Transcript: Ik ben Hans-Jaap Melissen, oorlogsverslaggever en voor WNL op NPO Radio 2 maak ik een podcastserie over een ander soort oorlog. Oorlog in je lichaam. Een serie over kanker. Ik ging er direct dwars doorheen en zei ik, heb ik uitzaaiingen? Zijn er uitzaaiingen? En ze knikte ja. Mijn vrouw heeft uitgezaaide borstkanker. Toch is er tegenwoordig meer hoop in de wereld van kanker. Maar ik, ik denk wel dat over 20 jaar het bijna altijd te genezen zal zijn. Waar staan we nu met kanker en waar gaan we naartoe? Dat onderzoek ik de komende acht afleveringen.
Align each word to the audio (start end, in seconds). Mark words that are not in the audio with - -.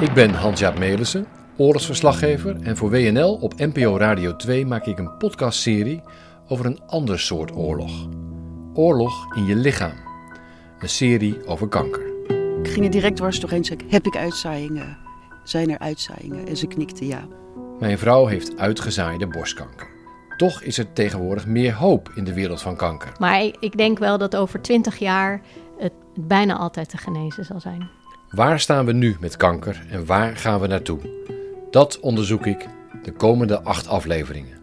Ik 0.00 0.12
ben 0.12 0.34
Hans-Jaap 0.34 0.78
Melissen, 0.78 1.26
oorlogsverslaggever 1.56 2.56
en 2.62 2.76
voor 2.76 2.90
WNL 2.90 3.34
op 3.34 3.58
NPO 3.58 3.96
Radio 3.96 4.36
2 4.36 4.66
maak 4.66 4.86
ik 4.86 4.98
een 4.98 5.16
podcastserie 5.16 6.02
over 6.48 6.66
een 6.66 6.80
ander 6.86 7.20
soort 7.20 7.56
oorlog. 7.56 8.08
Oorlog 8.74 9.36
in 9.36 9.44
je 9.44 9.54
lichaam. 9.54 9.92
Een 10.78 10.88
serie 10.88 11.46
over 11.46 11.68
kanker. 11.68 12.06
Ik 12.62 12.68
ging 12.68 12.84
er 12.84 12.90
direct 12.90 13.16
dwars 13.16 13.40
doorheen 13.40 13.58
en 13.58 13.64
zei 13.64 13.78
ik, 13.78 13.90
heb 13.90 14.06
ik 14.06 14.16
uitzaaiingen? 14.16 14.96
Zijn 15.44 15.70
er 15.70 15.78
uitzaaiingen? 15.78 16.46
En 16.46 16.56
ze 16.56 16.66
knikte 16.66 17.06
ja. 17.06 17.26
Mijn 17.78 17.98
vrouw 17.98 18.26
heeft 18.26 18.58
uitgezaaide 18.58 19.26
borstkanker. 19.26 19.88
Toch 20.36 20.62
is 20.62 20.78
er 20.78 20.92
tegenwoordig 20.92 21.46
meer 21.46 21.74
hoop 21.74 22.12
in 22.14 22.24
de 22.24 22.34
wereld 22.34 22.62
van 22.62 22.76
kanker. 22.76 23.12
Maar 23.18 23.42
ik, 23.42 23.56
ik 23.60 23.76
denk 23.76 23.98
wel 23.98 24.18
dat 24.18 24.36
over 24.36 24.60
20 24.60 24.98
jaar 24.98 25.40
het 25.78 25.92
bijna 26.14 26.56
altijd 26.56 26.88
te 26.88 26.96
genezen 26.96 27.44
zal 27.44 27.60
zijn. 27.60 27.98
Waar 28.30 28.60
staan 28.60 28.84
we 28.84 28.92
nu 28.92 29.16
met 29.20 29.36
kanker 29.36 29.86
en 29.90 30.06
waar 30.06 30.36
gaan 30.36 30.60
we 30.60 30.66
naartoe? 30.66 30.98
Dat 31.70 32.00
onderzoek 32.00 32.46
ik 32.46 32.66
de 33.02 33.12
komende 33.12 33.60
acht 33.62 33.88
afleveringen. 33.88 34.57